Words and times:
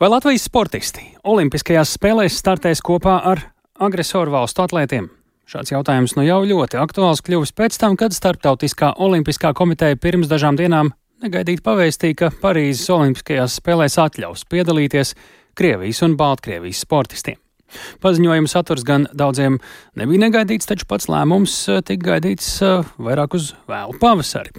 Vai 0.00 0.08
Latvijas 0.08 0.46
sportisti 0.48 1.02
Olimpiskajās 1.28 1.90
spēlēs 1.98 2.38
startēs 2.40 2.80
kopā 2.80 3.18
ar 3.28 3.42
agresoru 3.84 4.32
valstu 4.32 4.62
atlētiem? 4.64 5.10
Šāds 5.44 5.74
jautājums 5.74 6.14
nu 6.16 6.24
jau 6.24 6.38
ļoti 6.48 6.78
aktuāls 6.80 7.20
kļuvis 7.26 7.52
pēc 7.52 7.76
tam, 7.82 7.98
kad 8.00 8.16
Startautiskā 8.16 8.94
olimpiskā 8.96 9.50
komiteja 9.52 9.98
pirms 10.00 10.30
dažām 10.30 10.56
dienām 10.56 10.94
negaidīti 11.20 11.60
pavēstīja, 11.66 12.16
ka 12.16 12.32
Parīzes 12.40 12.88
Olimpiskajās 12.96 13.58
spēlēs 13.60 13.98
atļaus 14.00 14.46
piedalīties 14.48 15.12
Krievijas 15.60 16.00
un 16.08 16.16
Baltkrievijas 16.16 16.80
sportistiem. 16.86 17.36
Paziņojuma 18.00 18.48
saturs 18.50 18.86
gan 18.88 19.04
daudziem 19.12 19.60
nebija 20.00 20.24
negaidīts, 20.24 20.68
taču 20.70 20.88
pats 20.88 21.10
lēmums 21.12 21.58
tika 21.84 22.14
gaidīts 22.14 22.48
eh, 22.64 22.88
vairāk 22.96 23.36
uz 23.36 23.52
vēlu 23.68 24.00
pavasari. 24.00 24.56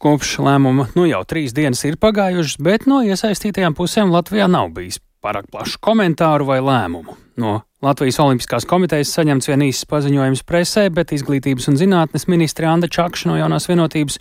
Kopš 0.00 0.38
lēmuma 0.40 0.86
nu 0.96 1.02
jau 1.04 1.20
trīs 1.28 1.52
dienas 1.52 1.82
ir 1.84 1.98
pagājušas, 2.00 2.56
bet 2.64 2.86
no 2.88 3.02
iesaistītajām 3.04 3.74
pusēm 3.76 4.08
Latvijā 4.14 4.46
nav 4.48 4.70
bijis 4.72 4.96
pārāk 5.20 5.50
plašu 5.52 5.76
komentāru 5.84 6.46
vai 6.48 6.62
lēmumu. 6.64 7.18
No 7.40 7.58
Latvijas 7.84 8.16
Olimpiskās 8.24 8.64
komitejas 8.68 9.10
saņemts 9.12 9.50
vien 9.50 9.64
īsts 9.66 9.84
paziņojums 9.88 10.40
presē, 10.48 10.86
bet 10.96 11.12
Izglītības 11.12 11.68
un 11.68 11.76
zinātnes 11.76 12.24
ministre 12.32 12.68
Anda 12.68 12.88
Čakša 12.88 13.28
no 13.28 13.36
jaunās 13.36 13.68
vienotības 13.68 14.16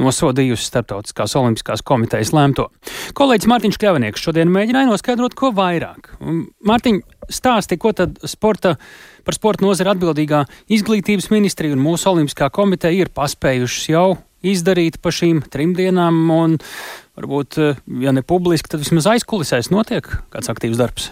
nosodījusi 0.00 0.68
Startautiskās 0.68 1.36
Olimpiskās 1.40 1.84
komitejas 1.88 2.34
lēmto. 2.36 2.66
Kolēģis 3.16 3.48
Mārtiņš 3.52 3.78
Kļavinieks 3.80 4.24
šodien 4.24 4.52
mēģināja 4.52 4.90
noskaidrot, 4.90 5.36
ko 5.36 5.54
vairāk. 5.56 6.12
Mārtiņ, 6.68 7.00
stāsti, 7.32 7.80
ko 7.80 7.94
tad 7.96 8.20
sporta, 8.28 8.74
par 9.24 9.38
sporta 9.40 9.64
nozari 9.64 9.94
atbildīgā 9.94 10.44
Izglītības 10.76 11.30
ministrija 11.32 11.76
un 11.76 11.84
mūsu 11.88 12.12
Olimpiskā 12.12 12.52
komiteja 12.52 13.06
ir 13.06 13.12
paspējušas 13.16 13.88
jau 13.92 14.06
izdarīt 14.42 15.00
pa 15.02 15.14
šīm 15.14 15.44
trim 15.52 15.76
dienām, 15.78 16.22
un 16.34 16.58
varbūt, 17.18 17.60
ja 18.02 18.14
ne 18.14 18.24
publiski, 18.26 18.72
tad 18.72 18.84
vismaz 18.84 19.10
aizkulisēs 19.14 19.72
notiek 19.74 20.08
kāds 20.32 20.52
aktīvs 20.52 20.80
darbs. 20.80 21.10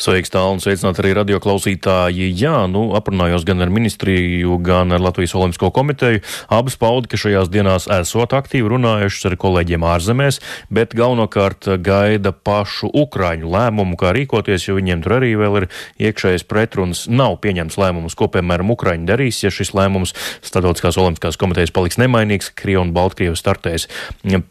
Sveiks, 0.00 0.32
tālu 0.32 0.56
un 0.56 0.62
sveicināt 0.62 1.00
arī 1.02 1.12
radioklausītāji. 1.18 2.30
Jā, 2.38 2.62
nu, 2.70 2.88
aprunājos 2.96 3.44
gan 3.48 3.60
ar 3.64 3.72
ministriju, 3.74 4.56
gan 4.64 4.94
ar 4.96 5.02
Latvijas 5.04 5.36
Olimpisko 5.36 5.70
komiteju. 5.74 6.22
Abas 6.54 6.78
paudi, 6.80 7.10
ka 7.12 7.20
šajās 7.20 7.50
dienās 7.52 7.88
esot 7.98 8.32
aktīvi 8.38 8.72
runājušas 8.72 9.28
ar 9.28 9.36
kolēģiem 9.44 9.84
ārzemēs, 9.84 10.40
bet 10.72 10.96
galvenokārt 10.96 11.68
gaida 11.84 12.32
pašu 12.32 12.88
Ukraiņu 12.88 13.52
lēmumu, 13.52 13.98
kā 14.00 14.14
rīkoties, 14.16 14.70
jo 14.70 14.78
viņiem 14.78 15.04
tur 15.04 15.18
arī 15.18 15.34
vēl 15.36 15.60
ir 15.60 15.68
iekšējais 16.08 16.48
pretruns. 16.48 17.04
Nav 17.12 17.36
pieņemts 17.44 17.76
lēmums, 17.80 18.16
ko, 18.18 18.30
piemēram, 18.32 18.72
Ukraiņi 18.72 19.08
darīs, 19.08 19.42
ja 19.44 19.52
šis 19.52 19.74
lēmums 19.76 20.14
Startautiskās 20.46 20.96
Olimpiskās 21.00 21.36
komitejas 21.40 21.74
paliks 21.74 22.00
nemainīgs, 22.00 22.52
Krievija 22.56 22.84
un 22.84 22.92
Baltkrievi 22.94 23.36
startēs 23.38 23.88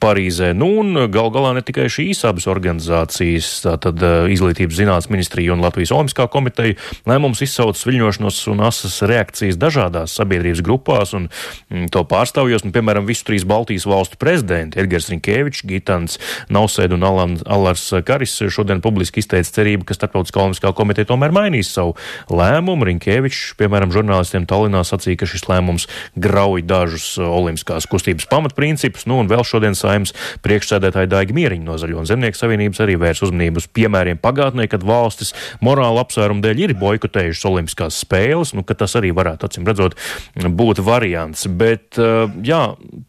Parīzē. 0.01 0.51
Nu, 0.57 0.69
un 0.81 1.07
gal 1.11 1.31
galā 1.33 1.53
ne 1.57 1.63
tikai 1.65 1.87
šīs 1.91 2.23
abas 2.27 2.47
organizācijas, 2.51 3.49
tātad 3.63 4.01
izglītības 4.33 4.77
zinātnes 4.81 5.06
ministrija, 5.13 5.27
ministrija 5.27 5.53
un 5.53 5.61
Latvijas 5.61 5.91
Olimpiskā 5.91 6.27
komiteja 6.31 6.75
lēmums 7.07 7.41
izsauc 7.43 7.77
viļņošanos 7.77 8.39
un 8.51 8.61
asas 8.65 9.01
reakcijas 9.05 9.57
dažādās 9.59 10.15
sabiedrības 10.17 10.61
grupās, 10.63 11.13
un 11.13 11.27
mm, 11.69 11.89
to 11.91 12.03
pārstāvjos, 12.07 12.63
un, 12.65 12.71
piemēram, 12.71 13.05
visu 13.05 13.25
trīs 13.27 13.45
Baltijas 13.47 13.85
valstu 13.85 14.17
prezidenti 14.17 14.79
Edgars 14.79 15.09
Rinkēvičs, 15.11 15.65
Gitans 15.67 16.17
Nausēd 16.49 16.93
un 16.95 17.03
Alan, 17.03 17.37
Alars 17.45 17.85
Karis 18.05 18.37
šodien 18.49 18.81
publiski 18.81 19.21
izteica 19.21 19.51
cerību, 19.59 19.85
ka 19.87 19.97
Starptautiskā 19.97 20.41
Olimpiskā 20.41 20.73
komiteja 20.77 21.11
tomēr 21.11 21.35
mainīs 21.35 21.71
savu 21.73 21.95
lēmumu. 22.31 22.87
Rinkēvičs, 22.87 23.57
piemēram, 23.59 23.91
žurnālistiem 23.93 24.47
Tallinā 24.47 24.83
sacīja, 24.87 25.21
ka 25.21 25.29
šis 25.29 25.47
lēmums 25.49 25.87
grauj 26.15 26.63
dažus 26.67 27.09
olimpiskās 27.19 27.87
kustības 27.89 28.29
pamatprincipus, 28.31 29.07
nu 29.09 29.19
un 29.21 29.31
vēl 29.31 29.43
šodien 29.47 29.75
saimnes 29.77 30.15
priekšsēdētāja 30.45 31.11
Daiga 31.11 31.35
Mieriņa 31.35 31.67
no 31.67 31.77
Zaļo 31.81 32.01
un 32.01 32.09
Zemnieku 32.09 32.39
savienības 32.39 32.83
arī 32.85 32.97
vērs 33.01 33.23
uzmanību 33.27 33.61
uz 33.61 33.67
piemēriem 33.75 34.21
pagātnē, 34.23 34.67
kad 34.71 34.85
valstis 34.87 34.96
valstis 34.97 35.33
morāla 35.63 36.03
apsvērumu 36.03 36.43
dēļ 36.43 36.63
ir 36.65 36.75
boikotējušas 36.81 37.47
Olimpiskās 37.49 38.01
spēles, 38.03 38.53
nu, 38.57 38.65
tas 38.67 38.97
arī 38.99 39.13
varētu, 39.15 39.47
acīm 39.47 39.67
redzot, 39.67 39.97
būt 40.35 40.81
variants. 40.85 41.47
Bet, 41.47 41.99
eh, 42.01 42.25
jā, 42.47 42.61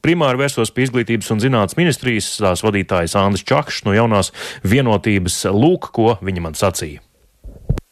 primāri 0.04 0.44
vērsos 0.44 0.72
pie 0.74 0.86
izglītības 0.88 1.32
un 1.34 1.42
zinātnes 1.44 1.78
ministrijas 1.80 2.30
tās 2.38 2.64
vadītājas 2.66 3.16
Andris 3.18 3.46
Čakšs 3.48 3.84
no 3.88 3.96
jaunās 3.96 4.32
vienotības 4.64 5.44
lūk, 5.52 5.92
ko 5.96 6.16
viņa 6.22 6.44
man 6.44 6.58
sacīja. 6.58 7.02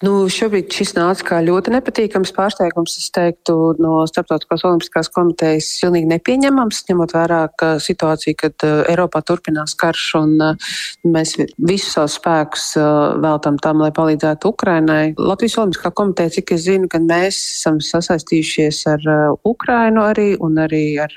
Nu, 0.04 0.26
šobrīd 0.28 0.74
šis 0.76 0.90
nāca 0.92 1.24
kā 1.24 1.36
ļoti 1.40 1.72
nepatīkams 1.72 2.34
pārsteigums. 2.36 2.98
Es 3.00 3.06
teiktu, 3.16 3.54
no 3.80 4.02
Starptautiskās 4.04 4.60
olimpiskās 4.68 5.08
komitejas 5.08 5.70
pilnīgi 5.80 6.10
nepieņemams, 6.10 6.82
ņemot 6.90 7.14
vērā 7.16 7.38
situāciju, 7.80 8.36
kad 8.42 8.66
uh, 8.68 8.82
Eiropā 8.92 9.22
turpinās 9.24 9.72
karš 9.80 10.02
un 10.20 10.34
uh, 10.44 10.74
mēs 11.08 11.32
visus 11.56 11.94
savus 11.96 12.18
spēkus 12.20 12.66
uh, 12.76 13.14
veltam 13.24 13.56
tam, 13.64 13.80
lai 13.80 13.88
palīdzētu 13.96 14.50
Ukrainai. 14.52 15.14
Latvijas 15.16 15.56
olimpiskā 15.62 15.88
komiteja, 15.96 16.34
cik 16.36 16.52
es 16.58 16.66
zinu, 16.66 16.90
gan 16.92 17.08
mēs 17.08 17.40
esam 17.54 17.80
sasaistījušies 17.80 18.82
ar 18.92 19.08
Ukrainu 19.48 20.04
arī 20.04 20.28
un 20.36 20.60
arī 20.60 20.84
ar 21.00 21.16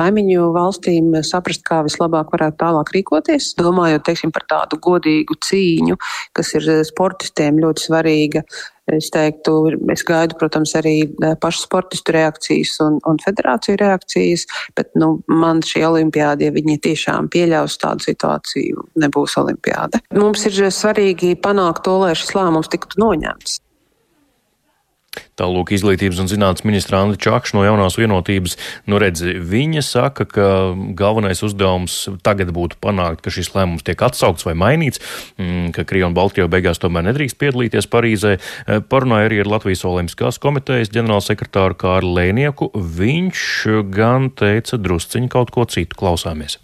kaimiņu 0.00 0.48
valstīm 0.56 1.12
saprast, 1.20 1.66
kā 1.68 1.82
vislabāk 1.84 2.32
varētu 2.32 2.62
tālāk 2.64 2.96
rīkoties. 2.96 3.52
Domājot, 3.60 4.08
teiksim, 4.08 4.32
par 4.32 4.48
tādu 4.48 4.80
godīgu 4.88 5.36
cīņu, 5.50 6.00
kas 6.32 6.56
ir 6.56 6.72
sportistiem 6.88 7.60
ļoti 7.60 7.89
svarīga. 7.90 8.44
Es 8.90 9.06
teiktu, 9.14 9.54
es 9.92 10.02
gaidu, 10.02 10.34
protams, 10.40 10.72
arī 10.78 10.96
e, 11.04 11.32
pašu 11.38 11.62
sportistu 11.62 12.14
reakcijas 12.16 12.72
un, 12.82 12.98
un 13.06 13.20
federāciju 13.22 13.78
reakcijas, 13.78 14.48
bet 14.74 14.90
nu, 14.98 15.12
man 15.30 15.62
šī 15.62 15.84
olimpiāda, 15.86 16.48
ja 16.48 16.56
viņi 16.56 16.80
tiešām 16.88 17.30
pieļaus 17.30 17.78
tādu 17.82 18.08
situāciju, 18.08 18.88
nebūs 18.98 19.38
olimpiāda. 19.38 20.02
Mums 20.18 20.48
ir 20.50 20.58
svarīgi 20.74 21.36
panākt 21.38 21.84
to, 21.86 22.00
lai 22.02 22.16
šis 22.18 22.34
lēmums 22.34 22.72
tiktu 22.72 23.04
noņemts. 23.04 23.60
Tālūk, 25.10 25.72
izglītības 25.74 26.20
un 26.22 26.28
zinātnes 26.30 26.62
ministra 26.62 27.00
Andra 27.02 27.18
Čakša 27.18 27.56
no 27.56 27.64
jaunās 27.64 27.96
vienotības, 27.98 28.54
nu 28.86 29.00
redz, 29.02 29.24
viņa 29.50 29.82
saka, 29.82 30.26
ka 30.28 30.46
galvenais 30.98 31.42
uzdevums 31.42 31.96
tagad 32.22 32.52
būtu 32.54 32.78
panākt, 32.84 33.24
ka 33.24 33.34
šis 33.34 33.50
lēmums 33.56 33.82
tiek 33.86 33.98
atsaukts 34.06 34.46
vai 34.46 34.54
mainīts, 34.54 35.02
mm, 35.34 35.72
ka 35.74 35.82
Krievija 35.82 36.12
un 36.12 36.14
Baltkrievija 36.14 36.52
beigās 36.54 36.78
tomēr 36.78 37.08
nedrīkst 37.08 37.40
piedalīties 37.42 37.90
Parīzē. 37.90 38.36
Eh, 38.38 38.80
parunāja 38.86 39.32
arī 39.32 39.42
ar 39.42 39.50
Latvijas 39.56 39.82
Olimpiskās 39.88 40.38
komitejas 40.38 40.94
ģenerālsekretāru 40.94 41.74
Kārlu 41.74 42.14
Lēnieku. 42.20 42.70
Viņš 42.70 43.44
gan 43.90 44.30
teica 44.30 44.78
drusciņi 44.78 45.32
kaut 45.32 45.50
ko 45.50 45.66
citu 45.66 45.98
klausāmies. 45.98 46.60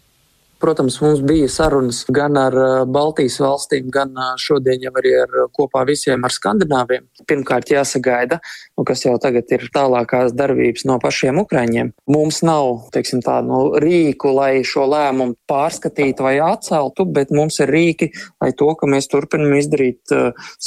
Protams, 0.66 0.96
mums 0.98 1.20
bija 1.22 1.46
sarunas 1.46 2.00
gan 2.10 2.34
ar 2.40 2.54
uh, 2.58 2.70
Baltijas 2.90 3.36
valstīm, 3.38 3.86
gan 3.94 4.08
uh, 4.18 4.32
šodien 4.42 4.82
jau 4.82 4.90
arī 4.98 5.12
ar 5.20 5.36
uh, 5.38 5.44
kopā 5.54 5.84
visiem 5.86 6.26
ar 6.26 6.34
Skandināviem. 6.34 7.04
Pirmkārt, 7.30 7.70
jāsagaida, 7.70 8.40
nu, 8.76 8.84
kas 8.86 9.04
jau 9.06 9.16
tagad 9.22 9.50
ir 9.54 9.66
tālākās 9.74 10.34
darbības 10.36 10.86
no 10.88 10.98
pašiem 11.02 11.40
Ukraiņiem. 11.42 11.92
Mums 12.12 12.42
nav, 12.46 12.88
teiksim, 12.94 13.22
tādu 13.24 13.50
nu, 13.50 13.60
rīku, 13.82 14.32
lai 14.36 14.60
šo 14.66 14.86
lēmumu 14.90 15.38
pārskatītu 15.50 16.26
vai 16.26 16.36
atceltu, 16.44 17.06
bet 17.16 17.32
mums 17.34 17.60
ir 17.64 17.72
rīki, 17.72 18.10
lai 18.42 18.52
to, 18.56 18.72
ka 18.78 18.88
mēs 18.90 19.08
turpinam 19.12 19.56
izdarīt 19.58 20.12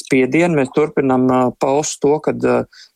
spiedienu, 0.01 0.61
mēs 0.61 0.73
turpinam 0.75 1.27
paust 1.61 2.01
to, 2.03 2.17
ka 2.23 2.33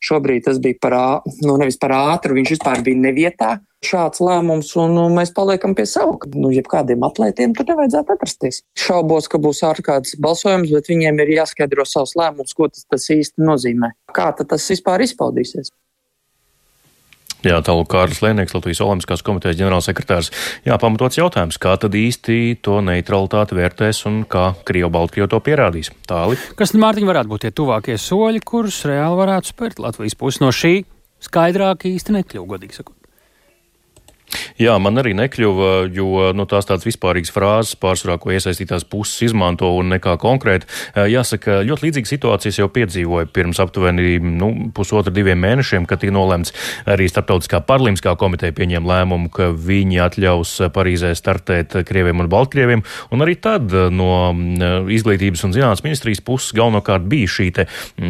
šobrīd 0.04 0.48
tas 0.48 0.58
bija 0.62 0.80
par, 0.82 0.98
nu, 1.44 1.58
nevis 1.60 1.78
par 1.80 1.94
ātru, 1.96 2.36
viņš 2.38 2.56
vispār 2.56 2.82
bija 2.86 3.06
nevietā 3.06 3.54
šāds 3.84 4.22
lēmums, 4.24 4.72
un 4.80 4.94
nu, 4.96 5.04
mēs 5.14 5.32
paliekam 5.36 5.74
pie 5.76 5.86
sava. 5.88 6.16
Nu, 6.34 6.50
jebkādiem 6.54 7.04
atlētiem 7.06 7.54
tur 7.56 7.68
nevajadzētu 7.70 8.14
atrasties. 8.16 8.62
Šaubos, 8.80 9.28
ka 9.30 9.40
būs 9.42 9.62
ārkārtas 9.66 10.16
balsojums, 10.22 10.72
bet 10.74 10.90
viņiem 10.90 11.20
ir 11.24 11.34
jāskaidro 11.38 11.86
savus 11.88 12.14
lēmumus, 12.18 12.56
ko 12.56 12.70
tas, 12.72 12.86
tas 12.90 13.08
īsti 13.12 13.44
nozīmē. 13.44 13.92
Kā 14.14 14.30
tas 14.38 14.68
vispār 14.70 15.03
izpaudīsies? 15.06 15.72
Jā, 17.44 17.58
tālāk 17.60 17.90
Kārlis 17.92 18.22
Lēnieks, 18.24 18.54
Latvijas 18.56 18.80
Olimpiskās 18.80 19.22
komitejas 19.24 19.58
ģenerālsekretārs. 19.58 20.30
Jā, 20.64 20.78
pamatots 20.80 21.18
jautājums, 21.18 21.58
kā 21.60 21.74
tad 21.80 21.92
īsti 21.98 22.56
to 22.64 22.78
neutralitāti 22.84 23.58
vērtēs 23.58 24.00
un 24.08 24.22
kā 24.24 24.46
Krievu 24.64 24.88
Baltkrieva 24.94 25.28
to 25.28 25.42
pierādīs? 25.44 25.92
Tāli. 26.08 26.40
Kas, 26.56 26.72
Mārtiņ, 26.72 27.04
varētu 27.10 27.34
būt 27.34 27.44
tie 27.44 27.52
tuvākie 27.52 28.00
soļi, 28.00 28.40
kurus 28.48 28.80
reāli 28.88 29.20
varētu 29.20 29.52
spērt 29.52 29.84
Latvijas 29.84 30.16
pusi 30.16 30.40
no 30.40 30.48
šī? 30.56 30.74
Skaidrāk 31.24 31.84
īsti 31.92 32.16
nekļuva, 32.16 32.54
godīgi 32.56 32.80
sakot. 32.80 33.03
Jā, 34.58 34.74
man 34.82 34.98
arī 34.98 35.12
nekļuva, 35.18 35.70
jo 35.94 36.30
nu, 36.34 36.46
tās 36.50 36.66
tādas 36.68 36.86
vispārīgas 36.86 37.32
frāzes 37.34 37.78
pārsvarā, 37.80 38.16
ko 38.22 38.32
iesaistītās 38.34 38.86
puses 38.90 39.28
izmanto 39.28 39.70
un 39.78 39.92
nekā 39.94 40.14
konkrēti. 40.22 40.68
Jāsaka, 41.10 41.60
ļoti 41.66 41.88
līdzīgas 41.88 42.12
situācijas 42.14 42.60
jau 42.60 42.68
piedzīvoja 42.72 43.28
pirms 43.34 43.60
aptuveni 43.62 44.16
nu, 44.22 44.50
pusotra 44.74 45.12
diviem 45.14 45.40
mēnešiem, 45.42 45.88
kad 45.90 46.02
tika 46.02 46.14
nolēmts 46.14 46.54
arī 46.90 47.08
Startautiskā 47.10 47.60
parlimskā 47.66 48.14
komiteja 48.18 48.54
pieņēma 48.56 48.90
lēmumu, 48.90 49.30
ka 49.34 49.50
viņi 49.54 50.00
atļaus 50.06 50.54
Parīzē 50.74 51.12
startēt 51.18 51.76
Krieviem 51.86 52.22
un 52.24 52.30
Baltkrieviem. 52.30 52.84
Un 53.14 53.26
arī 53.26 53.36
tad 53.42 53.74
no 53.94 54.32
izglītības 54.90 55.46
un 55.46 55.54
zinātnes 55.54 55.84
ministrijas 55.86 56.22
puses 56.24 56.54
galvenokārt 56.56 57.06
bija 57.10 57.30
šī 57.30 57.48
te, 57.58 57.68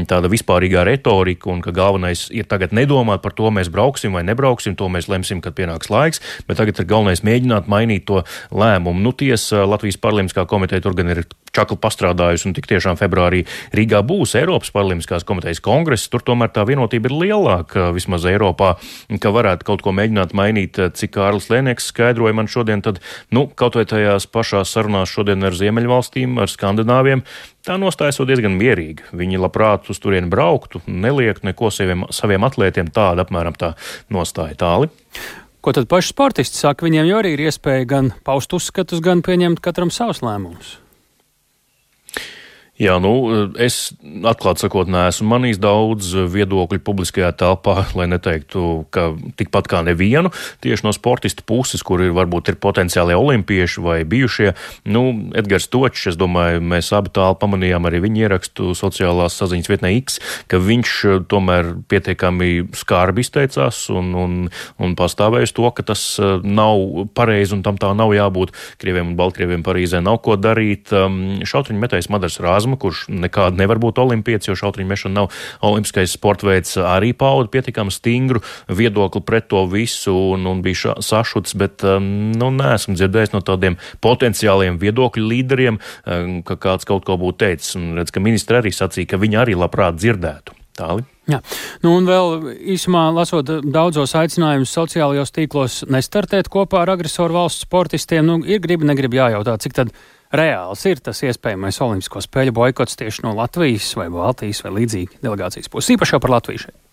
tāda 0.08 0.32
vispārīgā 0.32 0.84
retorika 0.88 1.52
un 1.52 1.64
ka 1.64 1.75
galvenais 1.75 2.28
ir 2.32 2.49
tagad 2.49 2.76
nedomāt 2.76 3.25
par 3.25 3.37
to, 3.37 3.49
mēs 3.55 3.72
brauksim 3.72 4.17
vai 4.17 4.25
nebrauksim, 4.28 4.76
to 4.78 4.93
mēs 4.93 5.10
lemsim, 5.12 5.40
kad 5.44 5.56
pienāks 5.56 5.93
laiks 5.93 6.03
laiks, 6.04 6.22
bet 6.48 6.60
tagad 6.60 6.80
ir 6.80 6.90
galvenais 6.90 7.24
mēģināt 7.26 7.70
mainīt 7.70 8.06
to 8.10 8.22
lēmumu. 8.52 9.00
Nu, 9.04 9.14
tiesa 9.16 9.64
Latvijas 9.68 10.00
Paralīmpiskā 10.00 10.46
komiteja 10.50 10.84
tur 10.84 10.96
gan 10.98 11.12
ir 11.14 11.24
čakli 11.54 11.78
pastrādājusi, 11.80 12.48
un 12.48 12.56
tik 12.56 12.66
tiešām 12.70 12.98
februārī 12.98 13.44
Rīgā 13.76 14.02
būs 14.06 14.34
Eiropas 14.38 14.72
Paralīmpiskās 14.74 15.26
komitejas 15.26 15.62
kongress. 15.64 16.10
Tur 16.10 16.24
tomēr 16.26 16.50
tā 16.54 16.64
vienotība 16.66 17.10
ir 17.10 17.16
lielāka, 17.22 17.90
vismaz 17.94 18.26
Eiropā, 18.28 18.74
ka 19.22 19.34
varētu 19.34 19.68
kaut 19.68 19.84
ko 19.84 19.94
mēģināt 19.94 20.34
mainīt, 20.36 20.80
cik 20.98 21.14
Kārlis 21.14 21.50
Lēnieks 21.52 21.90
skaidroja 21.92 22.34
man 22.34 22.50
šodien, 22.50 22.82
tad, 22.84 23.00
nu, 23.34 23.46
kaut 23.46 23.78
vai 23.78 23.86
tajās 23.88 24.26
pašās 24.30 24.74
sarunās 24.74 25.12
šodien 25.14 25.46
ar 25.46 25.54
Ziemeļvalstīm, 25.54 26.40
ar 26.42 26.50
Skandināviem, 26.50 27.22
tā 27.64 27.78
nostājas 27.80 28.18
diezgan 28.24 28.58
mierīga. 28.58 29.06
Viņi 29.14 29.40
labprāt 29.40 29.88
uz 29.92 30.02
turieni 30.02 30.30
brauktu, 30.32 30.82
neliek 30.88 31.42
neko 31.46 31.70
saviem, 31.74 32.08
saviem 32.14 32.46
atlētiem, 32.48 32.90
tāda 32.94 33.26
apmēram 33.26 33.56
tā 33.58 33.74
nostāja 34.12 34.58
tāli. 34.64 34.92
Ko 35.64 35.72
tad 35.72 35.87
paši 35.88 36.11
sportisti 36.12 36.58
saka? 36.61 36.84
Viņiem 36.84 37.06
jau 37.08 37.22
arī 37.22 37.31
ir 37.38 37.46
iespēja 37.46 37.87
gan 37.88 38.11
paust 38.26 38.52
uzskatus, 38.52 39.00
gan 39.00 39.25
pieņemt 39.25 39.64
katram 39.64 39.88
savus 39.88 40.20
lēmumus. 40.20 40.75
Jā, 42.74 42.96
nu, 42.98 43.12
es 43.62 43.92
atklāti 44.26 44.64
sakot, 44.64 44.88
neesmu 44.90 45.28
manījis 45.30 45.60
daudz 45.62 46.08
viedokļu 46.32 46.80
publiskajā 46.82 47.28
telpā, 47.38 47.84
lai 47.94 48.08
neteiktu, 48.10 48.62
ka 48.90 49.12
tikpat 49.38 49.68
kā 49.70 49.82
nevienu 49.86 50.32
tieši 50.64 50.82
no 50.82 50.90
sportistu 50.90 51.44
puses, 51.46 51.84
kur 51.86 52.02
ir 52.02 52.10
varbūt 52.16 52.50
ir 52.50 52.58
potenciāli 52.58 53.14
olimpieši 53.14 53.84
vai 53.84 54.00
bijušie. 54.02 54.56
Nu, 54.90 55.04
Edgars 55.38 55.68
Točs, 55.70 56.08
es 56.10 56.18
domāju, 56.18 56.64
mēs 56.66 56.90
abi 56.98 57.12
tālu 57.14 57.38
pamanījām 57.38 57.86
arī 57.86 58.00
viņa 58.08 58.24
ierakstu 58.24 58.74
sociālās 58.74 59.38
saziņas 59.38 59.70
vietnē 59.70 59.94
X, 60.00 60.18
ka 60.50 60.58
viņš 60.58 60.96
eh, 61.06 61.22
tomēr 61.30 61.70
pietiekami 61.86 62.50
skarbi 62.74 63.22
izteicās 63.22 63.84
un, 63.94 64.10
un, 64.18 64.36
un 64.82 64.98
pastāvēja 64.98 65.46
uz 65.46 65.54
to, 65.54 65.68
ka 65.78 65.86
tas 65.94 66.04
eh, 66.18 66.42
nav 66.42 67.06
pareizi 67.14 67.54
un 67.54 67.62
tam 67.62 67.78
tā 67.78 67.94
nav 67.94 68.16
jābūt. 68.18 68.50
Krieviem 68.82 69.14
un 69.14 69.16
Baltkrieviem 69.22 69.62
Parīzē 69.62 70.02
nav 70.02 70.18
ko 70.26 70.34
darīt. 70.34 70.90
Um, 70.90 71.38
Šautriņu 71.46 71.86
metējs 71.86 72.10
Madars 72.10 72.42
Rāzs 72.42 72.63
Kazma, 72.64 72.78
kurš 72.81 73.05
nekādi 73.12 73.61
nevar 73.61 73.76
būt 73.76 73.99
olimpietis, 74.00 74.49
jo 74.49 74.56
šautriņu 74.56 74.88
mešana 74.88 75.19
nav 75.19 75.34
olimpiskais 75.69 76.14
sporta 76.16 76.49
veids, 76.49 76.78
arī 76.81 77.12
pauda 77.12 77.50
pietiekami 77.52 77.93
stingru 77.93 78.40
viedokli 78.72 79.20
pret 79.20 79.50
to 79.52 79.66
visu 79.69 80.14
un, 80.32 80.49
un 80.49 80.62
bija 80.64 80.96
sašuts, 81.05 81.52
bet 81.61 81.84
um, 81.84 82.32
nu, 82.32 82.49
neesmu 82.56 82.96
dzirdējis 82.96 83.34
no 83.37 83.43
tādiem 83.44 83.76
potenciāliem 84.05 84.81
viedokļu 84.81 85.28
līderiem, 85.28 85.76
um, 85.76 86.38
ka 86.49 86.56
kāds 86.56 86.88
kaut 86.88 87.05
ko 87.05 87.19
būtu 87.20 87.43
teicis. 87.44 87.76
Un 87.76 87.99
redz, 87.99 88.14
ka 88.14 88.25
ministra 88.25 88.62
arī 88.62 88.72
sacīja, 88.72 89.12
ka 89.12 89.20
viņi 89.20 89.43
arī 89.44 89.58
labprāt 89.60 90.00
dzirdētu. 90.00 90.56
Tāli. 90.75 91.05
Jā, 91.31 91.38
nu 91.84 91.93
un 92.00 92.08
vēl 92.08 92.49
īsumā 92.75 93.05
lasot 93.14 93.46
daudzos 93.62 94.17
aicinājumus 94.19 94.72
sociālajos 94.75 95.31
tīklos 95.37 95.76
nestartēt 95.87 96.50
kopā 96.50 96.81
ar 96.82 96.96
agresoru 96.96 97.37
valsts 97.37 97.62
sportistiem, 97.69 98.26
nu 98.26 98.40
ir 98.43 98.58
gribi, 98.64 98.88
negribi 98.88 99.20
jājautā, 99.20 99.55
cik 99.62 99.76
tad 99.76 99.93
reāls 100.38 100.84
ir 100.90 101.02
tas 101.04 101.22
iespējamais 101.26 101.81
Olimpisko 101.84 102.22
spēļu 102.25 102.54
boikots 102.56 102.98
tieši 103.00 103.26
no 103.26 103.34
Latvijas 103.38 103.92
vai 103.98 104.08
Baltijas 104.12 104.64
vai 104.64 104.76
līdzīgi 104.81 105.22
delegācijas 105.25 105.70
puses, 105.72 105.94
īpaši 105.96 106.20
par 106.22 106.36
Latviju 106.38 106.66
šeit. 106.66 106.83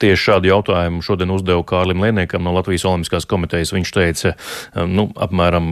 Tieši 0.00 0.30
šādu 0.30 0.48
jautājumu 0.48 1.02
šodien 1.04 1.32
uzdevu 1.34 1.64
Kārlim 1.68 2.00
Lieniekam 2.00 2.44
no 2.46 2.54
Latvijas 2.56 2.86
Olimpiskās 2.88 3.26
komitejas. 3.28 3.72
Viņš 3.74 3.90
teica, 3.92 4.32
nu, 4.88 5.10
apmēram 5.20 5.66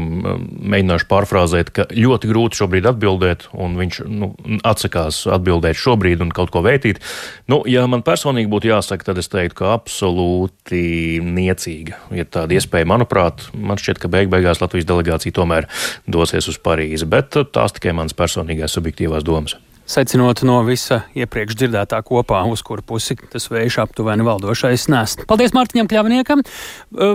mēģināšu 0.74 1.08
pārfrāzēt, 1.08 1.72
ka 1.72 1.86
ļoti 1.94 2.28
grūti 2.28 2.60
šobrīd 2.60 2.88
atbildēt, 2.90 3.46
un 3.56 3.78
viņš 3.80 4.00
nu, 4.12 4.32
atsakās 4.68 5.22
atbildēt 5.38 5.80
šobrīd 5.80 6.24
un 6.24 6.32
kaut 6.36 6.52
ko 6.52 6.60
vētīt. 6.66 7.00
Nu, 7.48 7.62
ja 7.68 7.86
man 7.88 8.04
personīgi 8.04 8.52
būtu 8.52 8.68
jāsaka, 8.72 9.08
tad 9.08 9.22
es 9.22 9.32
teiktu, 9.32 9.62
ka 9.62 9.72
absolūti 9.78 11.22
niecīga 11.24 12.02
ir 12.12 12.28
tāda 12.28 12.58
iespēja. 12.58 12.88
Manuprāt, 12.88 13.48
man 13.56 13.80
šķiet, 13.80 14.02
ka 14.02 14.12
beig 14.12 14.28
beigās 14.32 14.60
Latvijas 14.60 14.90
delegācija 14.90 15.38
tomēr 15.40 15.70
dosies 16.04 16.50
uz 16.52 16.60
Parīzi, 16.60 17.08
bet 17.08 17.40
tās 17.56 17.76
tikai 17.76 17.96
manas 17.96 18.16
personīgās 18.18 18.76
subjektīvās 18.76 19.24
domas 19.24 19.56
secinot 19.88 20.42
no 20.46 20.60
visa 20.66 21.02
iepriekš 21.16 21.56
dzirdētā 21.58 22.00
kopā, 22.06 22.42
uz 22.50 22.62
kuru 22.66 22.84
pusi 22.86 23.16
tas 23.32 23.48
vējš 23.50 23.80
aptuveni 23.86 24.26
valdošais 24.26 24.88
nest. 24.92 25.24
Paldies 25.30 25.54
Mārtiņam 25.56 25.88
Kļavniekam. 25.90 26.44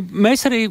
Mēs 0.10 0.48
arī 0.50 0.66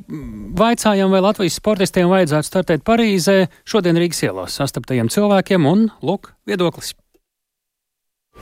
vaicājām, 0.59 1.15
vai 1.15 1.23
Latvijas 1.25 1.61
sportistiem 1.61 2.11
vajadzētu 2.13 2.51
startēt 2.51 2.87
Parīzē 2.87 3.47
šodien 3.69 4.01
Rīgas 4.01 4.25
ielās 4.27 4.59
sastaptajiem 4.59 5.13
cilvēkiem, 5.13 5.69
un 5.69 5.89
lūk, 6.03 6.33
viedoklis. 6.49 6.95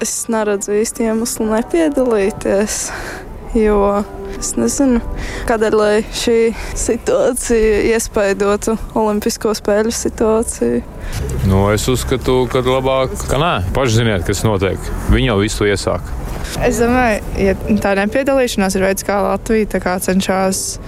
Es 0.01 0.15
neredzu 0.33 0.73
īsti 0.81 1.11
iemeslu 1.11 1.51
nepiedalīties 1.51 2.87
jo 3.57 4.05
es 4.39 4.53
nezinu, 4.59 5.01
kādēļ 5.49 5.77
šī 6.17 6.37
situācija 6.79 7.83
iespaidotu 7.91 8.77
Olimpisko 8.99 9.53
spēļu 9.57 9.93
situāciju. 9.95 10.83
Nu, 11.51 11.65
es 11.75 11.87
uzskatu, 11.91 12.45
ka 12.53 12.63
labāk, 12.65 13.17
ka 13.31 13.41
nē, 13.41 13.53
paši 13.77 14.01
ziniet, 14.01 14.27
kas 14.29 14.45
notiek. 14.47 14.91
Viņi 15.11 15.33
jau 15.33 15.39
visu 15.43 15.69
iesāk. 15.69 16.07
Es 16.65 16.81
domāju, 16.83 17.23
ja 17.39 17.55
tā 17.83 17.95
nepiedalīšanās 17.99 18.77
ir 18.77 18.87
veids, 18.89 19.07
kā 19.07 19.21
Latvija 19.25 19.81
kā 19.83 19.99
cenšas 20.03 20.81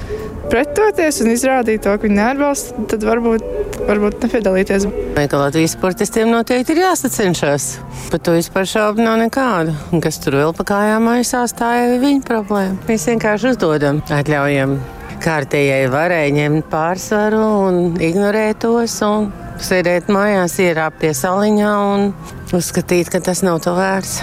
pretoties 0.52 1.22
un 1.24 1.32
izrādīt 1.32 1.82
to, 1.86 1.94
ka 1.96 2.06
viņi 2.06 2.18
neatbalsta, 2.18 2.84
tad 2.92 3.04
varbūt, 3.08 3.44
varbūt 3.88 4.24
nepiedalīties. 4.26 4.86
Vai 5.16 5.26
ka 5.30 5.40
Latvijas 5.40 5.76
sportistiem 5.78 6.30
noteikti 6.32 6.76
ir 6.76 6.82
jāsacenšas? 6.84 7.68
Par 8.12 8.20
to 8.20 8.36
vispār 8.36 8.68
šaubu 8.68 9.04
nav 9.04 9.18
nekādu. 9.22 9.74
Un 9.92 10.02
kas 10.04 10.20
tur 10.22 10.36
vēl 10.36 10.52
pa 10.56 10.66
kājām 10.74 11.08
aizsās, 11.14 11.56
tā 11.56 11.72
ir 11.86 12.00
viņa 12.02 12.26
problēma. 12.28 12.80
Mēs 12.90 13.08
vienkārši 13.08 13.54
uzdodam, 13.54 14.02
atļaujam 14.12 14.76
kārtējai 15.22 15.86
varai 15.92 16.26
ņemt 16.34 16.66
pārsvaru 16.72 17.42
un 17.68 17.80
ignorēt 18.02 18.60
tos. 18.66 18.98
Un 19.06 19.30
sēdēt 19.62 20.10
mājās, 20.12 20.58
ierāpt 20.60 21.00
pie 21.00 21.12
saliņā 21.16 21.72
un 21.92 22.10
uzskatīt, 22.52 23.12
ka 23.12 23.22
tas 23.24 23.44
nav 23.46 23.62
to 23.64 23.72
vērts. 23.78 24.18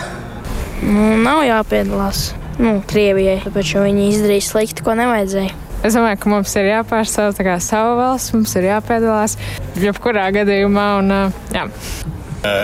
Nu, 0.84 1.16
nav 1.20 1.42
jāpiedalās 1.48 2.30
nu, 2.60 2.78
Krievijai, 2.88 3.40
tāpēc 3.46 3.74
viņi 3.80 4.06
izdarīja 4.14 4.46
slikti, 4.46 4.86
ko 4.86 4.96
nevajadzēja. 5.00 5.69
Es 5.80 5.96
domāju, 5.96 6.20
ka 6.20 6.31
mums 6.34 6.54
ir 6.60 6.74
jāpārstāv 6.74 7.38
savu 7.64 7.98
valsts, 8.02 8.34
mums 8.36 8.56
ir 8.60 8.68
jāpiedalās 8.68 9.38
jebkurā 9.80 10.30
gadījumā. 10.36 10.88
Un, 11.00 11.14
jā. 11.56 11.68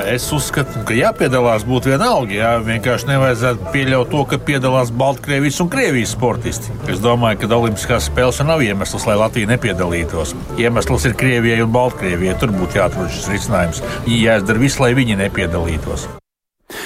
Es 0.07 0.25
uzskatu, 0.31 0.85
ka 0.87 0.95
jāpiedalās 0.95 1.65
būtu 1.67 1.91
vienalga. 1.91 2.31
Jā, 2.31 2.51
vienkārši 2.63 3.09
nevajadzētu 3.09 3.71
pieļaut 3.73 4.11
to, 4.11 4.23
ka 4.31 4.39
piedalās 4.49 4.91
Baltkrievijas 4.95 5.59
un 5.63 5.71
Krievijas 5.71 6.15
sportisti. 6.15 6.75
Es 6.91 7.03
domāju, 7.03 7.41
ka 7.43 7.51
Olimpiskās 7.59 8.07
spēles 8.07 8.39
nav 8.47 8.63
iemesls, 8.63 9.07
lai 9.07 9.19
Latvija 9.19 9.51
nepiedalītos. 9.51 10.35
Iemesls 10.59 11.07
ir 11.07 11.15
Krievijai 11.19 11.63
un 11.63 11.73
Baltkrievijai. 11.75 12.37
Tur 12.39 12.55
būtu 12.55 12.79
jāatrod 12.79 13.11
šis 13.15 13.31
risinājums. 13.31 13.83
Jāizdara 14.07 14.63
viss, 14.63 14.79
lai 14.79 14.93
viņi 14.95 15.19
nepiedalītos. 15.25 16.07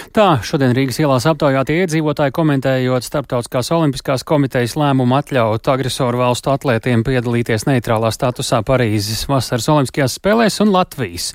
Tā 0.09 0.39
šodien 0.41 0.71
Rīgas 0.73 0.97
ielās 1.03 1.27
aptaujātie 1.29 1.75
iedzīvotāji 1.83 2.33
komentējot 2.33 3.05
Starptautiskās 3.05 3.67
olimpiskās 3.75 4.23
komitejas 4.25 4.73
lēmumu 4.79 5.13
atļaut 5.19 5.69
agresoru 5.69 6.23
valstu 6.23 6.49
atlētiem 6.49 7.03
piedalīties 7.05 7.67
neitrālā 7.69 8.09
statusā 8.15 8.63
Parīzes 8.65 9.27
vasaras 9.29 9.69
olimpiskajās 9.69 10.17
spēlēs 10.17 10.57
un 10.65 10.73
Latvijas 10.73 11.29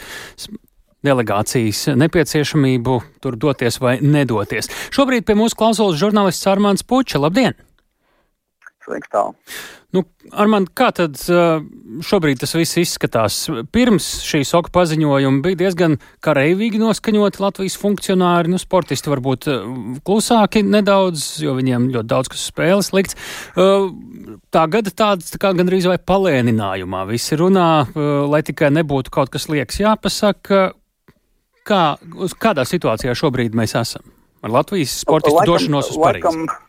delegācijas 1.07 1.85
nepieciešamību 2.02 2.97
tur 3.23 3.38
doties 3.38 3.78
vai 3.78 4.00
nedoties. 4.02 4.73
Šobrīd 4.97 5.28
pie 5.28 5.38
mūsu 5.38 5.61
klausulas 5.61 6.00
žurnālists 6.00 6.50
Armāns 6.50 6.83
Puča. 6.83 7.23
Labdien! 7.23 7.54
Sveiks 8.85 9.09
tālu! 9.12 9.33
Nu, 9.95 10.03
Armand, 10.35 10.73
kā 10.76 10.88
tad 10.93 11.21
šobrīd 11.23 12.41
tas 12.43 12.53
viss 12.57 12.76
izskatās? 12.81 13.37
Pirms 13.73 14.09
šī 14.26 14.41
soka 14.49 14.73
paziņojuma 14.75 15.41
bija 15.45 15.61
diezgan 15.62 15.95
kareivīgi 16.25 16.81
noskaņoti 16.83 17.43
Latvijas 17.45 17.79
funkcionāri, 17.81 18.50
nu, 18.50 18.59
sportisti 18.61 19.12
varbūt 19.12 19.49
klusāki 20.05 20.64
nedaudz, 20.67 21.29
jo 21.45 21.55
viņiem 21.57 21.87
ļoti 21.95 22.11
daudz 22.11 22.33
kas 22.35 22.49
spēles 22.50 22.91
likts. 22.97 23.19
Tagad 24.55 24.91
tāds 24.99 25.31
tā 25.33 25.41
kā 25.41 25.55
gandrīz 25.57 25.87
vai 25.88 26.00
palēninājumā 26.03 27.05
visi 27.12 27.38
runā, 27.38 27.71
lai 27.95 28.43
tikai 28.45 28.73
nebūtu 28.75 29.14
kaut 29.14 29.31
kas 29.33 29.49
liekas 29.53 29.79
jāpasaka. 29.85 30.67
Kā, 31.64 31.83
kādā 32.43 32.67
situācijā 32.69 33.14
šobrīd 33.17 33.55
mēs 33.57 33.79
esam? 33.81 34.05
Ar 34.45 34.53
Latvijas 34.59 34.99
sportistu 35.00 35.38
laikam, 35.38 35.55
došanos 35.55 35.95
uz 35.95 36.03
Parīzi? 36.03 36.26
Laikam 36.29 36.63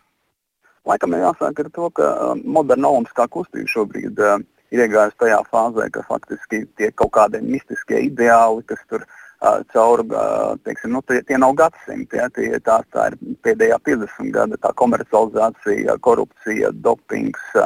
Laikam 0.86 1.16
ir 1.18 1.24
jāsāk 1.26 1.60
ar 1.64 1.70
to, 1.74 1.90
ka 1.98 2.10
um, 2.30 2.42
moderna 2.58 2.92
olimpiskā 2.94 3.26
kustība 3.34 3.72
šobrīd 3.72 4.20
uh, 4.22 4.38
ir 4.74 4.86
iegājusi 4.86 5.22
tajā 5.24 5.40
fāzē, 5.52 5.90
ka 5.94 6.04
faktiski 6.10 6.66
tie 6.78 6.92
kaut 6.94 7.16
kādi 7.18 7.42
mistiskie 7.42 8.04
ideāli, 8.06 8.62
kas 8.70 8.84
tur 8.92 9.06
uh, 9.06 9.64
caur, 9.74 10.04
uh, 10.06 10.54
teiksim, 10.68 10.94
nu, 10.94 11.02
tie, 11.10 11.22
tie 11.26 11.40
nav 11.42 11.56
gadsimti, 11.58 12.20
ja, 12.20 12.28
tie, 12.36 12.52
tā, 12.66 12.78
tā 12.94 13.08
ir 13.12 13.18
pēdējā 13.46 13.80
50 13.90 14.34
gada 14.36 14.60
tā 14.62 14.74
komercializācija, 14.82 15.98
korupcija, 16.06 16.70
dopings, 16.86 17.48
uh, 17.58 17.66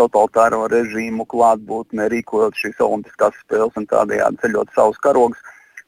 totalitāro 0.00 0.64
režīmu 0.72 1.28
klātbūtne, 1.32 2.08
rīkojot 2.12 2.56
šīs 2.62 2.80
olimpiskās 2.88 3.36
spēles 3.44 3.76
un 3.76 3.88
tādējādi 3.92 4.44
ceļot 4.46 4.72
savus 4.76 5.02
karogus. 5.04 5.44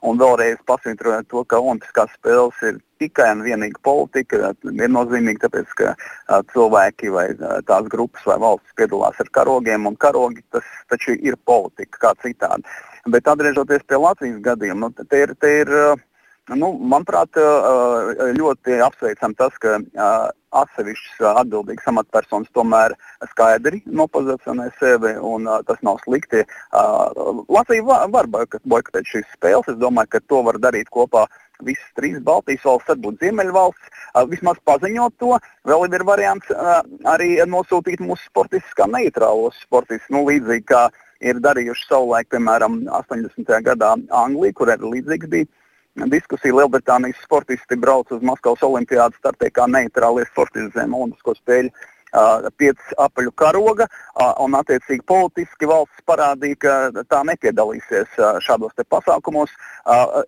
Un 0.07 0.19
vēlreiz 0.21 0.61
pasvītrojot 0.69 1.27
to, 1.31 1.43
ka 1.51 1.59
Olimpiskās 1.59 2.13
spēles 2.15 2.59
ir 2.69 2.77
tikai 3.03 3.33
un 3.35 3.41
vienīgi 3.47 3.81
politika. 3.83 4.53
Viennozīmīgi 4.63 5.43
tāpēc, 5.43 5.73
ka 5.81 5.95
uh, 5.95 6.43
cilvēki 6.53 7.11
vai 7.15 7.27
uh, 7.35 7.59
tās 7.67 7.89
grupas 7.91 8.27
vai 8.29 8.39
valsts 8.45 8.77
piedalās 8.79 9.19
ar 9.19 9.33
karogiem, 9.35 9.89
un 9.91 9.99
karogi 9.99 10.45
tas 10.55 10.67
taču 10.93 11.17
ir 11.19 11.39
politika 11.51 12.05
kā 12.07 12.15
citādi. 12.23 12.63
Bet 13.11 13.27
atgriežoties 13.31 13.83
pie 13.89 13.99
Latvijas 13.99 14.39
gadījuma, 14.45 14.87
nu, 14.87 15.09
te 15.11 15.25
ir, 15.25 15.35
te 15.41 15.55
ir 15.63 15.75
Nu, 16.57 16.71
manuprāt, 16.81 17.37
ļoti 18.39 18.79
apsveicam 18.81 19.35
tas, 19.37 19.53
ka 19.61 19.75
atsevišķas 20.57 21.41
atbildīgas 21.43 21.91
amatpersonas 21.93 22.53
tomēr 22.57 22.95
skaidri 23.33 23.83
nopozicionē 23.87 24.69
sevi, 24.79 25.15
un 25.33 25.49
tas 25.69 25.83
nav 25.87 26.01
slikti. 26.05 26.45
Latvija 27.49 27.85
var, 27.85 28.09
var 28.15 28.31
boikotēt 28.33 29.11
šīs 29.11 29.29
spēles. 29.35 29.69
Es 29.73 29.79
domāju, 29.81 30.15
ka 30.15 30.25
to 30.27 30.43
var 30.47 30.61
darīt 30.63 30.91
kopā 30.95 31.27
visas 31.67 31.91
trīs 31.99 32.19
Baltijas 32.23 32.65
valsts, 32.65 32.89
varbūt 32.93 33.23
Ziemeļvalsts, 33.25 33.93
vismaz 34.31 34.61
paziņot 34.69 35.17
to. 35.19 35.35
Vēl 35.69 35.87
ir 35.89 36.07
variants 36.07 36.53
arī 37.15 37.37
nosūtīt 37.51 38.03
mūsu 38.05 38.31
sportistus 38.31 38.77
kā 38.79 38.87
neitrālos 38.91 39.59
sportistus, 39.65 40.11
nu, 40.15 40.25
līdzīgi 40.29 40.67
kā 40.71 40.89
ir 41.25 41.41
darījuši 41.43 41.89
savulaik, 41.89 42.29
piemēram, 42.31 42.85
80. 43.01 43.51
gadā 43.67 43.97
Anglija, 44.15 44.55
kur 44.55 44.71
arī 44.71 44.95
līdzīgs 44.99 45.33
bija 45.33 45.51
diskusija. 45.95 46.55
Lielbritānijas 46.55 47.21
sportisti 47.25 47.77
brauc 47.77 48.11
uz 48.13 48.23
Maskavas 48.23 48.63
olimpiādu 48.63 49.17
startē 49.19 49.51
kā 49.51 49.67
neitrālie 49.67 50.27
sportisti 50.31 50.73
zem 50.75 50.95
Olimpisko 50.95 51.35
spēļu. 51.39 51.71
Uh, 52.09 52.47
pieci 52.57 52.95
apaļu 52.97 53.35
karoga, 53.37 53.85
uh, 54.17 54.33
un 54.41 54.55
attiecīgi 54.57 55.05
politiski 55.05 55.69
valsts 55.69 56.07
parādīja, 56.09 56.57
ka 56.57 57.05
tā 57.05 57.19
nepiedalīsies 57.29 58.15
uh, 58.17 58.39
šādos 58.41 58.73
pasākumos. 58.89 59.53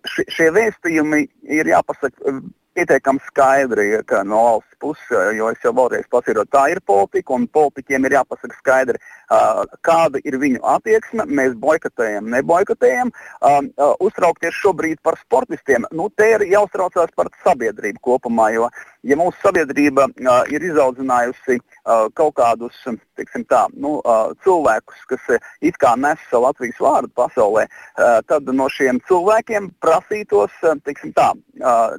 Š, 0.05 0.27
šie 0.29 0.51
vēstījumi 0.53 1.23
ir 1.49 1.71
jāpasaka 1.73 2.35
pietiekami 2.75 3.19
skaidri 3.27 3.87
no 4.25 4.43
valsts 4.45 4.77
puses, 4.81 5.11
jo 5.37 5.49
es 5.51 5.63
jau 5.63 5.73
vēlreiz 5.77 6.07
pasīroju, 6.11 6.49
tā 6.51 6.65
ir 6.73 6.81
politika, 6.85 7.35
un 7.35 7.47
politiķiem 7.47 8.07
ir 8.07 8.15
jāpasaka 8.17 8.57
skaidri, 8.57 9.01
uh, 9.31 9.63
kāda 9.85 10.21
ir 10.25 10.37
viņu 10.41 10.61
attieksme. 10.75 11.27
Mēs 11.27 11.53
boikotējam, 11.61 12.29
neboikotējam. 12.33 13.11
Uh, 13.11 13.59
uh, 13.75 13.93
uztraukties 14.03 14.57
šobrīd 14.61 15.01
par 15.05 15.19
sportistiem, 15.21 15.85
nu, 15.91 16.09
te 16.15 16.31
ir 16.35 16.47
jāuztraucās 16.49 17.13
par 17.15 17.29
sabiedrību 17.45 18.01
kopumā, 18.07 18.49
jo, 18.55 18.69
ja 19.07 19.17
mūsu 19.19 19.37
sabiedrība 19.43 20.07
uh, 20.09 20.41
ir 20.53 20.65
izaudzinājusi 20.71 21.59
uh, 21.59 22.07
kaut 22.17 22.37
kādus 22.39 22.77
tā, 23.51 23.65
nu, 23.77 23.99
uh, 24.01 24.31
cilvēkus, 24.45 25.05
kas 25.11 25.29
uh, 25.35 25.51
it 25.61 25.77
kā 25.81 25.93
nes 25.99 26.21
Latvijas 26.33 26.79
vārdu 26.81 27.11
pasaulē, 27.17 27.67
uh, 27.67 28.19
tad 28.25 28.49
no 28.49 28.69
šiem 28.71 29.01
cilvēkiem 29.09 29.71
prasītos 29.83 30.53
uh, 30.65 30.77
tā, 31.17 31.31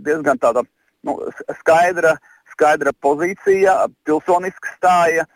diezgan 0.06 0.40
tāda 0.42 0.64
nu, 1.06 1.16
skaidra, 1.60 2.16
skaidra 2.54 2.92
pozīcija, 3.04 3.86
pilsoniska 4.06 4.76
stāja. 4.78 5.28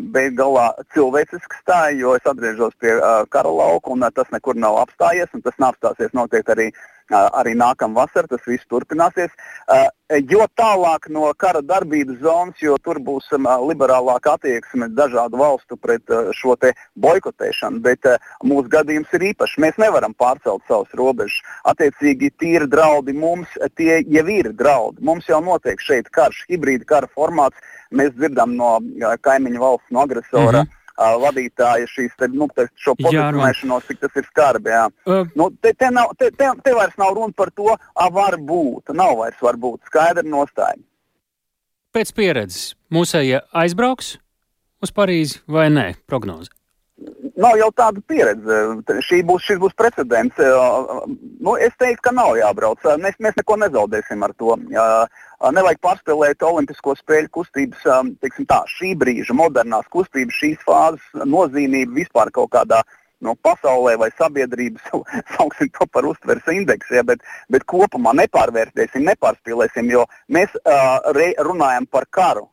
Beig 0.00 0.38
galā 0.38 0.70
cilvēciska 0.96 1.58
stāja, 1.60 1.96
jo 2.00 2.14
es 2.16 2.24
atgriežos 2.24 2.72
pie 2.80 2.94
uh, 2.96 3.26
kara 3.28 3.50
lauka, 3.52 3.92
un 3.92 4.06
uh, 4.06 4.08
tas 4.08 4.30
nekur 4.32 4.56
nav 4.56 4.78
apstājies, 4.80 5.28
un 5.36 5.42
tas 5.44 5.52
nav 5.60 5.74
apstāsies 5.74 6.14
noteikti 6.16 6.54
arī 6.54 6.68
uh, 6.70 6.95
arī 7.12 7.54
nākamā 7.54 8.04
vasarā 8.04 8.28
tas 8.28 8.46
viss 8.46 8.66
turpināsies. 8.70 9.30
Jo 10.30 10.46
tālāk 10.58 11.08
no 11.10 11.32
kara 11.38 11.62
darbības 11.62 12.20
zonas, 12.22 12.60
jo 12.62 12.76
tur 12.78 13.00
būs 13.02 13.26
liberālāka 13.34 14.36
attieksme 14.36 14.88
dažādu 14.94 15.38
valstu 15.38 15.76
pret 15.76 16.02
šo 16.32 16.56
boikotēšanu. 16.94 17.80
Bet 17.82 18.06
mūsu 18.44 18.70
gadījums 18.70 19.12
ir 19.12 19.32
īpašs. 19.32 19.58
Mēs 19.58 19.78
nevaram 19.78 20.14
pārcelt 20.14 20.62
savus 20.68 20.94
robežas. 20.94 21.40
Attiecīgi, 21.64 22.32
tīri 22.38 22.70
draudi 22.70 23.12
mums, 23.12 23.48
tie 23.76 24.02
jau 24.06 24.26
ir 24.28 24.52
draudi. 24.52 25.02
Mums 25.02 25.28
jau 25.28 25.42
notiek 25.42 25.80
šeit 25.80 26.10
karš, 26.10 26.44
hibrīda 26.50 26.84
kara 26.84 27.10
formāts. 27.14 27.58
Mēs 27.90 28.14
dzirdam 28.14 28.56
no 28.56 28.78
kaimiņu 29.22 29.60
valsts, 29.62 29.90
no 29.90 30.02
agresora. 30.02 30.62
Mm 30.62 30.66
-hmm 30.66 30.85
vadītāja 30.96 31.86
šīs 31.90 32.16
te, 32.18 32.28
nu, 32.32 32.48
te, 32.56 32.68
šo 32.80 32.96
pozicionēšanos, 32.98 33.86
cik 33.88 34.02
tas 34.04 34.16
ir 34.16 34.26
skarbi. 34.30 34.74
Uh, 35.04 35.28
nu, 35.36 35.50
te, 35.60 35.72
te, 35.76 35.90
nav, 35.92 36.14
te, 36.18 36.30
te, 36.32 36.50
te 36.64 36.74
vairs 36.76 36.96
nav 37.00 37.14
runa 37.16 37.36
par 37.36 37.52
to, 37.56 37.72
a 37.76 38.10
var 38.12 38.38
būt, 38.40 38.94
nav 38.96 39.16
vairs 39.20 39.40
var 39.42 39.58
būt 39.60 39.90
skaidra 39.90 40.24
nostāja. 40.26 40.78
Pēc 41.96 42.12
pieredzes 42.16 42.74
mūsējie 42.92 43.40
aizbrauks 43.56 44.16
uz 44.84 44.92
Parīzi 44.92 45.40
vai 45.48 45.70
nē, 45.72 45.92
prognoze? 46.08 46.52
Nav 47.36 47.58
jau 47.60 47.68
tāda 47.76 48.00
pieredze. 48.08 48.58
Šī 49.04 49.18
būs, 49.28 49.44
šis 49.44 49.58
būs 49.60 49.74
precedents. 49.76 50.38
Nu, 50.40 51.56
es 51.60 51.74
teiktu, 51.76 52.06
ka 52.08 52.12
nav 52.16 52.32
jābrauc. 52.38 52.80
Mēs, 53.02 53.18
mēs 53.20 53.36
neko 53.36 53.58
nezaudēsim 53.60 54.24
ar 54.24 54.32
to. 54.40 54.56
Nevajag 55.40 55.80
pārspēlēt 55.84 56.44
Olimpisko 56.46 56.94
spēļu 56.96 57.32
kustības, 57.38 57.82
tā, 58.48 58.60
šī 58.72 58.94
brīža 58.98 59.36
modernās 59.36 59.88
kustības, 59.92 60.38
šīs 60.40 60.62
fāzes 60.64 61.26
nozīmību 61.28 62.00
vispār 62.00 62.32
kaut 62.32 62.54
kādā 62.56 62.80
no 63.20 63.34
pasaulē 63.44 63.96
vai 64.00 64.10
sabiedrības, 64.16 64.90
sauksim 65.36 65.70
to 65.76 65.86
par 65.92 66.08
uztveres 66.08 66.48
indeksu, 66.52 66.96
ja, 66.98 67.04
bet, 67.04 67.24
bet 67.52 67.64
kopumā 67.68 68.16
nepārvērtēsim, 68.22 69.04
nepārspīlēsim, 69.12 69.92
jo 69.92 70.04
mēs 70.32 70.56
uh, 70.64 71.00
runājam 71.44 71.88
par 71.90 72.08
karu 72.10 72.48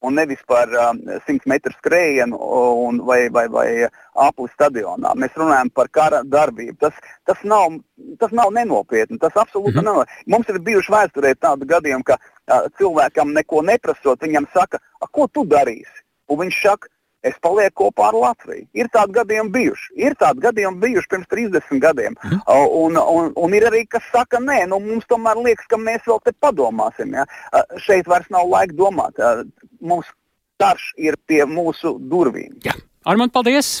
un 0.00 0.14
nevis 0.14 0.42
par 0.46 0.68
um, 0.68 1.00
100 1.26 1.48
metru 1.50 1.72
skrējienu 1.74 2.38
un, 2.38 3.00
vai, 3.06 3.28
vai, 3.34 3.46
vai 3.50 3.68
apli 4.14 4.48
stadionā. 4.52 5.14
Mēs 5.18 5.34
runājam 5.38 5.70
par 5.74 5.90
kara 5.90 6.20
darbību. 6.24 6.76
Tas, 6.84 7.00
tas, 7.26 7.40
nav, 7.42 7.80
tas 8.20 8.34
nav 8.34 8.52
nenopietni. 8.54 9.18
Tas 9.18 9.34
absolūti 9.34 9.80
mm 9.80 9.80
-hmm. 9.80 10.04
nav. 10.06 10.20
Mums 10.26 10.48
ir 10.48 10.60
bijuši 10.70 10.94
vēsturē 10.94 11.34
tādi 11.34 11.66
gadījumi, 11.72 12.06
ka 12.06 12.18
uh, 12.18 12.68
cilvēkam 12.78 13.34
neko 13.34 13.62
neprasot, 13.62 14.22
viņam 14.22 14.46
saka, 14.54 14.78
ko 15.12 15.26
tu 15.26 15.44
darīsi? 15.44 16.04
Un 16.28 16.38
viņš 16.44 16.62
saka, 16.62 16.88
es 17.26 17.38
palieku 17.42 17.88
kopā 17.88 18.10
ar 18.10 18.18
Latviju. 18.18 18.66
Ir 18.78 18.90
tādi 18.94 19.16
gadījumi 19.16 19.54
bijuši. 19.54 19.88
Ir 20.06 20.16
tādi 20.20 20.44
gadījumi 20.44 20.82
bijuši 20.84 21.10
pirms 21.14 21.30
30 21.32 21.82
gadiem. 21.82 22.18
Mm. 22.22 22.42
Uh, 22.44 22.66
un, 22.84 22.98
un, 22.98 23.32
un 23.36 23.56
ir 23.56 23.66
arī, 23.70 23.84
kas 23.90 24.06
saka, 24.12 24.40
nē, 24.42 24.64
nu, 24.70 24.80
mums 24.84 25.08
tomēr 25.10 25.40
liekas, 25.44 25.68
ka 25.70 25.80
mēs 25.80 26.06
vēl 26.08 26.22
te 26.24 26.34
padomāsim. 26.42 27.16
Ja? 27.18 27.26
Uh, 27.52 27.64
šeit 27.84 28.10
vairs 28.10 28.30
nav 28.34 28.48
laika 28.50 28.76
domāt. 28.78 29.18
Uh, 29.18 29.42
mums 29.80 30.10
karš 30.58 30.92
ir 30.98 31.18
pie 31.30 31.44
mūsu 31.46 31.96
durvīm. 32.10 32.58
Jā. 32.66 32.74
Armand, 33.08 33.32
paldies! 33.32 33.78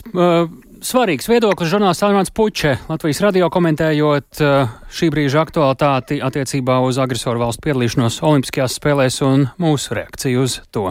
Svarīgs 0.78 1.26
viedoklis 1.28 1.68
žurnālists 1.72 2.04
Armāns 2.06 2.30
Puče, 2.32 2.76
Latvijas 2.86 3.18
radio 3.24 3.48
komentējot 3.52 4.38
šī 4.94 5.08
brīža 5.10 5.42
aktualitāti 5.42 6.20
attiecībā 6.24 6.78
uz 6.86 7.00
agresoru 7.02 7.42
valstu 7.42 7.66
piedalīšanos 7.66 8.20
Olimpiskajās 8.24 8.78
spēlēs 8.78 9.18
un 9.26 9.48
mūsu 9.60 9.98
reakciju 9.98 10.46
uz 10.46 10.60
to. 10.70 10.86